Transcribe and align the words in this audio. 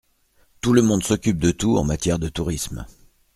Tout 0.61 0.73
le 0.73 0.81
monde 0.81 1.03
s’occupe 1.03 1.37
de 1.37 1.51
tout 1.51 1.77
en 1.77 1.83
matière 1.83 2.17
de 2.17 2.27
tourisme. 2.27 2.87